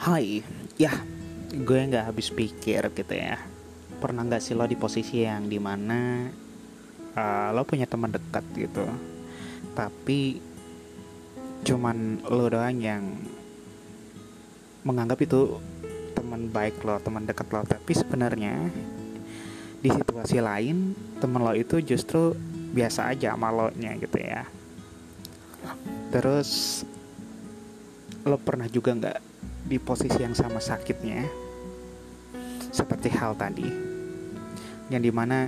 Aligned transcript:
Hai, 0.00 0.40
ya 0.80 0.96
gue 1.52 1.76
nggak 1.76 2.08
habis 2.08 2.32
pikir 2.32 2.88
gitu 2.96 3.12
ya. 3.12 3.36
Pernah 4.00 4.24
nggak 4.24 4.40
sih 4.40 4.56
lo 4.56 4.64
di 4.64 4.72
posisi 4.72 5.28
yang 5.28 5.44
di 5.44 5.60
mana 5.60 6.24
uh, 7.20 7.52
lo 7.52 7.68
punya 7.68 7.84
teman 7.84 8.08
dekat 8.08 8.40
gitu, 8.56 8.80
tapi 9.76 10.40
cuman 11.68 12.24
lo 12.32 12.48
doang 12.48 12.80
yang 12.80 13.12
menganggap 14.88 15.20
itu 15.20 15.60
teman 16.16 16.48
baik 16.48 16.80
lo, 16.80 16.96
teman 17.04 17.28
dekat 17.28 17.52
lo, 17.52 17.60
tapi 17.68 17.92
sebenarnya 17.92 18.72
di 19.84 19.92
situasi 19.92 20.40
lain 20.40 20.96
teman 21.20 21.44
lo 21.44 21.52
itu 21.52 21.76
justru 21.84 22.32
biasa 22.72 23.12
aja 23.12 23.36
sama 23.36 23.52
lo 23.52 23.68
nya 23.76 24.00
gitu 24.00 24.16
ya. 24.16 24.48
Terus 26.08 26.80
lo 28.24 28.40
pernah 28.40 28.64
juga 28.64 28.96
nggak 28.96 29.28
di 29.64 29.76
posisi 29.80 30.20
yang 30.20 30.36
sama 30.36 30.60
sakitnya 30.62 31.26
seperti 32.70 33.08
hal 33.12 33.34
tadi 33.34 33.66
yang 34.90 35.02
di 35.02 35.12
mana 35.12 35.46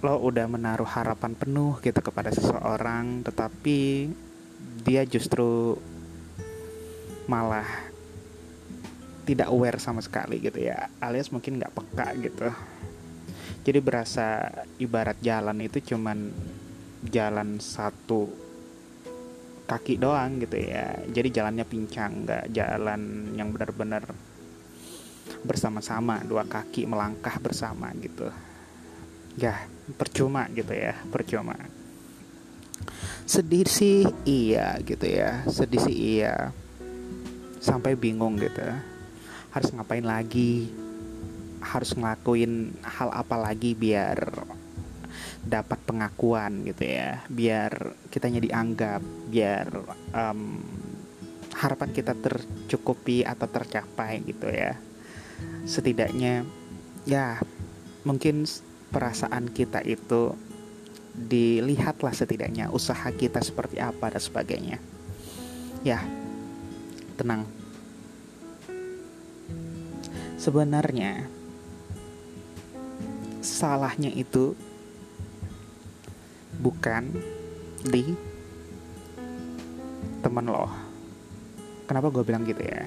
lo 0.00 0.16
udah 0.16 0.48
menaruh 0.48 0.88
harapan 0.88 1.36
penuh 1.36 1.76
gitu 1.84 2.00
kepada 2.00 2.32
seseorang 2.32 3.20
tetapi 3.20 4.08
dia 4.80 5.04
justru 5.04 5.76
malah 7.28 7.68
tidak 9.28 9.52
aware 9.52 9.78
sama 9.78 10.00
sekali 10.00 10.40
gitu 10.40 10.58
ya 10.58 10.88
alias 10.98 11.30
mungkin 11.30 11.60
nggak 11.60 11.70
peka 11.70 12.08
gitu. 12.18 12.48
Jadi 13.60 13.78
berasa 13.84 14.48
ibarat 14.80 15.20
jalan 15.20 15.60
itu 15.60 15.94
cuman 15.94 16.32
jalan 17.06 17.60
satu 17.60 18.26
kaki 19.70 20.02
doang 20.02 20.42
gitu 20.42 20.58
ya. 20.58 20.98
Jadi 21.06 21.30
jalannya 21.30 21.62
pincang 21.62 22.26
nggak 22.26 22.50
jalan 22.50 23.30
yang 23.38 23.54
benar-benar 23.54 24.02
bersama-sama 25.46 26.26
dua 26.26 26.42
kaki 26.42 26.90
melangkah 26.90 27.38
bersama 27.38 27.94
gitu. 28.02 28.26
Ya 29.38 29.70
percuma 29.94 30.50
gitu 30.50 30.74
ya 30.74 30.98
percuma. 31.14 31.54
Sedih 33.30 33.70
sih 33.70 34.02
iya 34.26 34.74
gitu 34.82 35.06
ya 35.06 35.46
sedih 35.46 35.78
sih 35.78 36.18
iya. 36.18 36.50
Sampai 37.62 37.94
bingung 37.94 38.34
gitu 38.42 38.66
harus 39.54 39.70
ngapain 39.70 40.02
lagi? 40.02 40.66
Harus 41.62 41.94
ngelakuin 41.94 42.74
hal 42.82 43.12
apa 43.12 43.36
lagi 43.38 43.76
biar 43.76 44.18
dapat 45.44 45.80
pengakuan 45.88 46.64
gitu 46.68 46.84
ya. 46.84 47.24
Biar 47.28 47.96
kitanya 48.12 48.40
dianggap 48.40 49.00
biar 49.32 49.66
um, 50.12 50.60
harapan 51.56 51.90
kita 51.92 52.12
tercukupi 52.16 53.24
atau 53.24 53.48
tercapai 53.48 54.20
gitu 54.24 54.48
ya. 54.48 54.76
Setidaknya 55.64 56.44
ya 57.08 57.40
mungkin 58.04 58.44
perasaan 58.92 59.48
kita 59.52 59.80
itu 59.84 60.36
dilihatlah 61.10 62.14
setidaknya 62.14 62.70
usaha 62.70 63.10
kita 63.10 63.42
seperti 63.42 63.82
apa 63.82 64.14
dan 64.14 64.22
sebagainya. 64.22 64.78
Ya 65.82 66.04
tenang. 67.16 67.44
Sebenarnya 70.40 71.28
salahnya 73.44 74.08
itu 74.12 74.56
bukan 76.60 77.08
di 77.80 78.12
temen 80.20 80.46
lo. 80.46 80.68
Kenapa 81.88 82.12
gue 82.12 82.22
bilang 82.22 82.46
gitu 82.46 82.60
ya? 82.60 82.86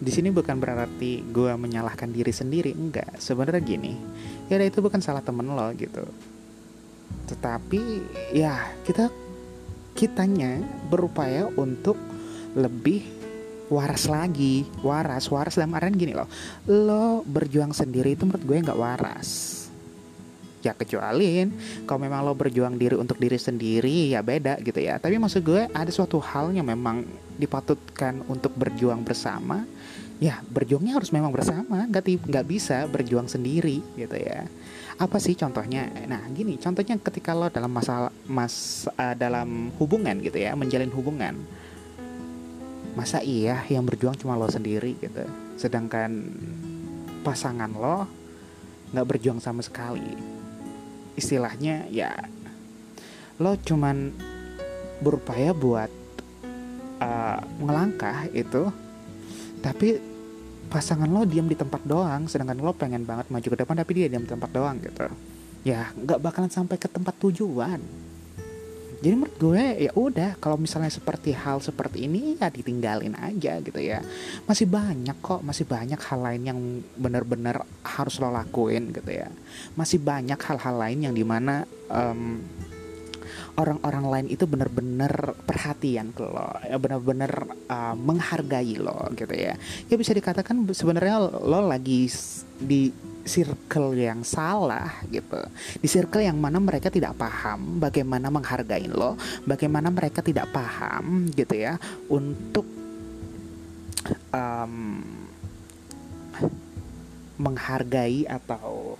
Di 0.00 0.10
sini 0.10 0.32
bukan 0.32 0.56
berarti 0.58 1.22
gue 1.28 1.52
menyalahkan 1.54 2.08
diri 2.10 2.32
sendiri 2.32 2.72
enggak. 2.72 3.20
Sebenarnya 3.20 3.62
gini 3.62 3.92
ya 4.48 4.58
itu 4.58 4.80
bukan 4.80 4.98
salah 4.98 5.22
temen 5.22 5.46
lo 5.46 5.68
gitu. 5.76 6.02
Tetapi 7.28 7.80
ya 8.34 8.58
kita 8.82 9.12
kitanya 9.94 10.58
berupaya 10.88 11.46
untuk 11.54 12.00
lebih 12.56 13.04
waras 13.70 14.08
lagi. 14.10 14.66
Waras 14.82 15.30
waras 15.30 15.54
dalam 15.54 15.76
artian 15.76 15.94
gini 15.94 16.16
loh. 16.16 16.26
Lo 16.66 17.22
berjuang 17.22 17.76
sendiri 17.76 18.16
itu 18.18 18.26
menurut 18.26 18.42
gue 18.42 18.56
nggak 18.66 18.80
waras 18.80 19.59
ya 20.60 20.76
kecuali 20.76 21.48
kalau 21.88 22.00
memang 22.04 22.20
lo 22.20 22.36
berjuang 22.36 22.76
diri 22.76 22.96
untuk 22.96 23.16
diri 23.16 23.40
sendiri 23.40 24.12
ya 24.12 24.20
beda 24.20 24.60
gitu 24.60 24.80
ya. 24.80 25.00
Tapi 25.00 25.16
maksud 25.16 25.40
gue 25.40 25.68
ada 25.72 25.88
suatu 25.88 26.20
hal 26.20 26.52
yang 26.52 26.68
memang 26.68 27.04
dipatutkan 27.40 28.20
untuk 28.28 28.52
berjuang 28.54 29.00
bersama. 29.00 29.64
Ya 30.20 30.44
berjuangnya 30.52 31.00
harus 31.00 31.10
memang 31.16 31.32
bersama. 31.32 31.88
Nggak 31.88 32.28
nggak 32.28 32.46
bisa 32.46 32.84
berjuang 32.92 33.26
sendiri 33.26 33.80
gitu 33.96 34.16
ya. 34.20 34.44
Apa 35.00 35.16
sih 35.16 35.32
contohnya? 35.32 35.88
Nah 36.04 36.28
gini 36.28 36.60
contohnya 36.60 37.00
ketika 37.00 37.32
lo 37.32 37.48
dalam 37.48 37.72
masalah 37.72 38.12
mas 38.28 38.84
uh, 39.00 39.16
dalam 39.16 39.72
hubungan 39.80 40.20
gitu 40.20 40.36
ya 40.36 40.52
menjalin 40.52 40.92
hubungan. 40.92 41.40
Masa 42.92 43.24
iya 43.24 43.64
yang 43.72 43.88
berjuang 43.88 44.20
cuma 44.20 44.36
lo 44.36 44.44
sendiri 44.52 44.92
gitu? 45.00 45.24
Sedangkan 45.56 46.28
pasangan 47.24 47.72
lo 47.72 48.04
nggak 48.92 49.06
berjuang 49.08 49.38
sama 49.40 49.62
sekali 49.64 50.39
istilahnya 51.20 51.84
ya 51.92 52.16
lo 53.36 53.56
cuman 53.60 54.12
berupaya 55.04 55.52
buat 55.52 55.92
uh, 57.00 57.40
ngelangkah 57.60 58.28
itu 58.32 58.72
tapi 59.60 60.00
pasangan 60.72 61.08
lo 61.08 61.28
diam 61.28 61.48
di 61.48 61.56
tempat 61.56 61.84
doang 61.84 62.24
sedangkan 62.28 62.60
lo 62.60 62.72
pengen 62.72 63.04
banget 63.04 63.28
maju 63.28 63.48
ke 63.48 63.56
depan 63.58 63.76
tapi 63.80 63.90
dia 63.96 64.06
diam 64.08 64.24
di 64.24 64.30
tempat 64.30 64.50
doang 64.54 64.80
gitu. 64.80 65.08
Ya 65.60 65.92
nggak 65.92 66.24
bakalan 66.24 66.48
sampai 66.48 66.80
ke 66.80 66.88
tempat 66.88 67.12
tujuan 67.20 67.80
jadi 69.00 69.16
menurut 69.16 69.36
gue 69.40 69.88
ya 69.88 69.92
udah 69.96 70.36
kalau 70.36 70.60
misalnya 70.60 70.92
seperti 70.92 71.32
hal 71.32 71.64
seperti 71.64 72.04
ini 72.04 72.36
ya 72.36 72.52
ditinggalin 72.52 73.16
aja 73.16 73.56
gitu 73.64 73.80
ya. 73.80 74.04
Masih 74.44 74.68
banyak 74.68 75.16
kok 75.24 75.40
masih 75.40 75.64
banyak 75.64 75.96
hal 75.96 76.20
lain 76.20 76.42
yang 76.44 76.60
benar-benar 77.00 77.64
harus 77.80 78.20
lo 78.20 78.28
lakuin 78.28 78.92
gitu 78.92 79.08
ya. 79.08 79.32
Masih 79.72 80.04
banyak 80.04 80.36
hal-hal 80.36 80.76
lain 80.76 81.08
yang 81.08 81.14
di 81.16 81.24
mana 81.24 81.64
um, 81.88 82.44
orang-orang 83.56 84.04
lain 84.04 84.26
itu 84.36 84.44
benar-benar 84.44 85.32
perhatian 85.48 86.12
ke 86.12 86.20
lo 86.20 86.60
ya 86.68 86.76
benar-benar 86.76 87.32
uh, 87.72 87.96
menghargai 87.96 88.76
lo 88.76 89.08
gitu 89.16 89.32
ya. 89.32 89.56
Ya 89.88 89.96
bisa 89.96 90.12
dikatakan 90.12 90.60
sebenarnya 90.76 91.24
lo 91.24 91.64
lagi 91.64 92.04
di 92.60 92.92
circle 93.24 93.96
yang 93.96 94.24
salah 94.24 95.02
gitu. 95.08 95.40
Di 95.80 95.88
circle 95.88 96.24
yang 96.24 96.38
mana 96.40 96.58
mereka 96.60 96.88
tidak 96.88 97.16
paham 97.16 97.80
bagaimana 97.80 98.32
menghargai 98.32 98.88
lo 98.88 99.16
bagaimana 99.44 99.92
mereka 99.92 100.24
tidak 100.24 100.48
paham 100.52 101.28
gitu 101.32 101.54
ya 101.56 101.76
untuk 102.08 102.66
um, 104.32 105.04
menghargai 107.40 108.28
atau 108.28 108.96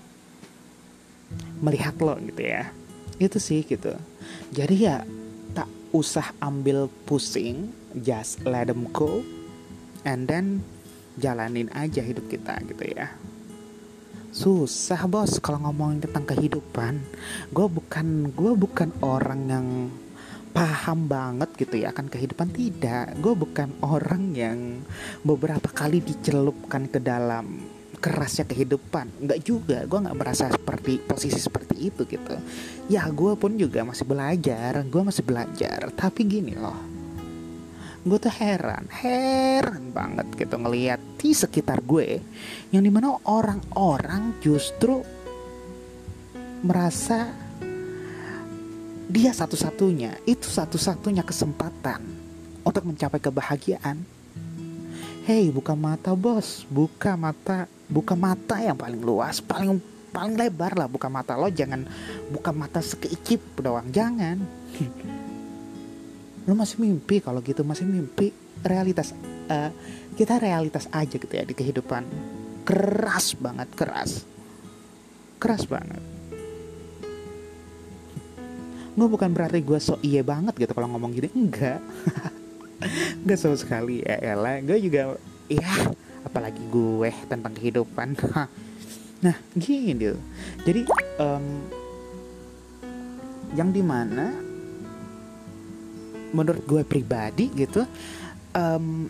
melihat 1.61 1.95
lo 2.01 2.17
gitu 2.21 2.43
ya. 2.43 2.73
Itu 3.21 3.37
sih 3.37 3.65
gitu. 3.65 3.93
Jadi 4.53 4.77
ya 4.81 5.05
tak 5.53 5.69
usah 5.91 6.33
ambil 6.39 6.87
pusing 7.05 7.75
just 7.99 8.41
let 8.47 8.71
them 8.71 8.87
go 8.95 9.21
and 10.07 10.31
then 10.31 10.63
jalanin 11.19 11.67
aja 11.75 12.01
hidup 12.01 12.31
kita 12.31 12.63
gitu 12.71 12.95
ya 12.95 13.11
susah 14.31 15.11
bos 15.11 15.43
kalau 15.43 15.67
ngomongin 15.67 16.07
tentang 16.07 16.23
kehidupan. 16.23 17.03
Gue 17.51 17.67
bukan 17.67 18.31
gue 18.31 18.53
bukan 18.55 18.91
orang 19.03 19.41
yang 19.51 19.67
paham 20.51 21.07
banget 21.07 21.51
gitu 21.59 21.83
ya 21.83 21.91
akan 21.91 22.07
kehidupan. 22.07 22.55
Tidak 22.55 23.19
gue 23.19 23.35
bukan 23.35 23.69
orang 23.83 24.35
yang 24.35 24.59
beberapa 25.27 25.71
kali 25.71 25.99
dicelupkan 26.03 26.87
ke 26.87 27.03
dalam 27.03 27.59
kerasnya 28.01 28.47
kehidupan. 28.47 29.27
Nggak 29.27 29.41
juga 29.43 29.79
gue 29.85 29.99
nggak 29.99 30.19
merasa 30.19 30.47
seperti 30.49 31.03
posisi 31.03 31.39
seperti 31.39 31.91
itu 31.91 32.07
gitu. 32.07 32.35
Ya 32.87 33.07
gue 33.11 33.35
pun 33.35 33.55
juga 33.59 33.83
masih 33.83 34.07
belajar 34.07 34.83
gue 34.87 35.03
masih 35.03 35.27
belajar. 35.27 35.91
Tapi 35.95 36.23
gini 36.27 36.55
loh 36.55 36.90
gue 38.01 38.17
tuh 38.17 38.33
heran 38.33 38.89
heran 38.89 39.93
banget 39.93 40.25
gitu 40.33 40.57
ngeliat 40.57 41.01
di 41.21 41.37
sekitar 41.37 41.85
gue 41.85 42.17
yang 42.73 42.81
di 42.81 42.89
mana 42.89 43.21
orang-orang 43.29 44.41
justru 44.41 45.05
merasa 46.65 47.29
dia 49.11 49.35
satu-satunya 49.35 50.23
itu 50.25 50.47
satu-satunya 50.47 51.27
kesempatan 51.27 51.99
untuk 52.63 52.87
mencapai 52.87 53.19
kebahagiaan. 53.19 53.99
Hei 55.27 55.51
buka 55.51 55.75
mata 55.75 56.15
bos. 56.15 56.63
Buka 56.71 57.19
mata 57.19 57.67
buka 57.91 58.15
mata 58.15 58.63
yang 58.63 58.79
paling 58.79 59.03
luas 59.03 59.43
paling 59.43 59.83
paling 60.15 60.39
lebar 60.39 60.79
lah 60.79 60.87
buka 60.87 61.11
mata 61.11 61.35
lo. 61.35 61.51
Jangan 61.51 61.85
buka 62.31 62.55
mata 62.55 62.79
sekeicip 62.79 63.43
doang 63.59 63.91
jangan 63.91 64.39
lu 66.49 66.57
masih 66.57 66.81
mimpi 66.81 67.21
kalau 67.21 67.45
gitu 67.45 67.67
masih 67.67 67.85
mimpi. 67.85 68.33
Realitas 68.61 69.17
uh, 69.49 69.73
kita 70.17 70.37
realitas 70.37 70.85
aja 70.93 71.17
gitu 71.17 71.33
ya 71.33 71.45
di 71.45 71.57
kehidupan. 71.57 72.05
Keras 72.65 73.37
banget 73.37 73.69
keras. 73.73 74.25
Keras 75.41 75.65
banget. 75.65 76.03
Gue 78.93 79.09
bukan 79.09 79.33
berarti 79.33 79.65
gue 79.65 79.81
so 79.81 79.97
iya 80.05 80.21
banget 80.21 80.57
gitu 80.61 80.73
kalau 80.77 80.93
ngomong 80.93 81.17
gini. 81.17 81.33
Enggak. 81.33 81.81
Enggak 83.25 83.39
sama 83.41 83.57
sekali 83.57 84.05
ya 84.05 84.21
elah. 84.21 84.61
Gue 84.61 84.77
juga 84.81 85.17
ya 85.49 85.73
apalagi 86.25 86.61
gue 86.69 87.11
tentang 87.29 87.53
kehidupan. 87.57 88.17
Nah 89.21 89.37
gini. 89.53 90.17
Jadi 90.65 90.81
um, 91.21 91.45
yang 93.53 93.69
di 93.69 93.85
mana 93.85 94.50
menurut 96.31 96.63
gue 96.67 96.83
pribadi 96.87 97.51
gitu 97.55 97.83
um, 98.55 99.07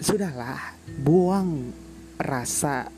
sudahlah 0.00 0.76
buang 1.00 1.72
rasa 2.20 2.88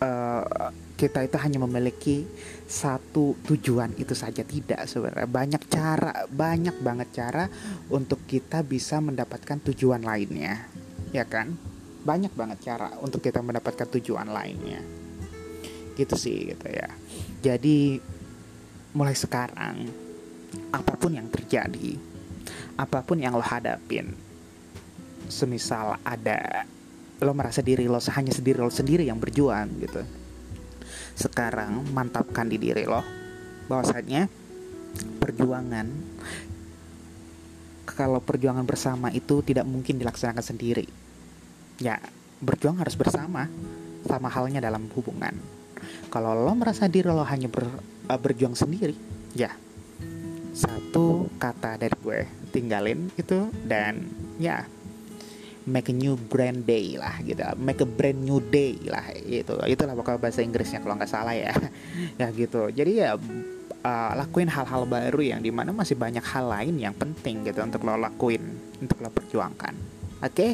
uh, 0.00 0.72
kita 0.96 1.26
itu 1.26 1.36
hanya 1.40 1.58
memiliki 1.58 2.22
satu 2.70 3.34
tujuan 3.42 3.90
itu 3.98 4.14
saja. 4.14 4.46
Tidak 4.46 4.86
sebenarnya. 4.86 5.26
Banyak 5.26 5.62
cara 5.66 6.12
banyak 6.30 6.78
banget 6.78 7.08
cara 7.10 7.44
untuk 7.90 8.22
kita 8.24 8.62
bisa 8.62 9.02
mendapatkan 9.02 9.58
tujuan 9.72 10.06
lainnya 10.06 10.62
ya 11.10 11.26
kan? 11.26 11.58
Banyak 12.02 12.32
banget 12.38 12.58
cara 12.62 12.94
untuk 13.02 13.18
kita 13.18 13.42
mendapatkan 13.42 13.88
tujuan 13.98 14.30
lainnya. 14.30 14.78
Gitu 15.98 16.14
sih 16.14 16.54
gitu 16.54 16.66
ya. 16.70 16.88
Jadi 17.42 17.98
mulai 18.94 19.16
sekarang 19.16 19.88
apa 20.70 20.92
pun 21.00 21.16
yang 21.16 21.26
terjadi 21.32 22.11
apa 22.76 23.04
pun 23.04 23.20
yang 23.20 23.36
lo 23.36 23.44
hadapin. 23.44 24.14
Semisal 25.28 25.96
ada 26.02 26.66
lo 27.22 27.32
merasa 27.32 27.62
diri 27.62 27.86
lo 27.86 28.02
hanya 28.02 28.34
sendiri 28.34 28.58
lo 28.58 28.72
sendiri 28.72 29.06
yang 29.06 29.20
berjuang 29.20 29.68
gitu. 29.80 30.02
Sekarang 31.14 31.86
mantapkan 31.92 32.48
di 32.48 32.58
diri 32.58 32.84
lo 32.84 33.02
bahwasanya 33.70 34.26
perjuangan 35.22 35.86
kalau 37.86 38.18
perjuangan 38.18 38.66
bersama 38.66 39.12
itu 39.14 39.44
tidak 39.44 39.68
mungkin 39.68 40.00
dilaksanakan 40.00 40.44
sendiri. 40.44 40.86
Ya 41.78 42.00
berjuang 42.42 42.82
harus 42.82 42.98
bersama 42.98 43.46
sama 44.02 44.28
halnya 44.28 44.58
dalam 44.58 44.90
hubungan. 44.92 45.38
Kalau 46.10 46.34
lo 46.34 46.52
merasa 46.58 46.90
diri 46.90 47.08
lo 47.08 47.24
hanya 47.24 47.48
ber, 47.48 47.64
uh, 48.10 48.18
berjuang 48.18 48.54
sendiri 48.58 48.94
ya 49.32 49.50
satu 50.62 51.26
kata 51.42 51.74
dari 51.74 51.96
gue 51.98 52.20
tinggalin 52.54 53.10
itu 53.18 53.50
dan 53.66 54.06
ya 54.38 54.62
make 55.66 55.90
a 55.90 55.94
new 55.94 56.14
brand 56.18 56.62
day 56.66 56.94
lah 56.98 57.18
gitu. 57.22 57.42
Make 57.58 57.82
a 57.82 57.88
brand 57.88 58.18
new 58.22 58.38
day 58.38 58.78
lah 58.86 59.10
itu 59.14 59.54
itulah 59.66 59.94
pokoknya 59.98 60.18
bahasa 60.18 60.40
Inggrisnya 60.42 60.82
kalau 60.82 60.94
nggak 60.98 61.10
salah 61.10 61.34
ya. 61.34 61.54
Ya 62.20 62.30
gitu. 62.30 62.70
Jadi 62.70 63.02
ya 63.02 63.18
uh, 63.82 64.12
lakuin 64.14 64.50
hal-hal 64.50 64.86
baru 64.86 65.20
yang 65.22 65.40
di 65.42 65.50
mana 65.50 65.74
masih 65.74 65.98
banyak 65.98 66.22
hal 66.22 66.46
lain 66.50 66.78
yang 66.78 66.94
penting 66.94 67.46
gitu 67.46 67.62
untuk 67.62 67.82
lo 67.82 67.98
lakuin 67.98 68.42
untuk 68.78 68.98
lo 69.02 69.10
perjuangkan. 69.10 69.74
Oke? 70.22 70.30
Okay? 70.30 70.52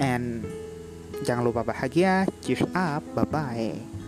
and 0.00 0.44
jangan 1.24 1.44
lupa 1.44 1.64
bahagia. 1.64 2.28
Cheers 2.44 2.66
up. 2.72 3.04
Bye 3.16 3.28
bye 3.28 3.99